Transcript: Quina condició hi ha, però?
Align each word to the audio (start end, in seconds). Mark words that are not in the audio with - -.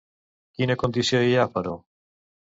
Quina 0.61 0.77
condició 0.83 1.19
hi 1.27 1.35
ha, 1.41 1.45
però? 1.59 1.75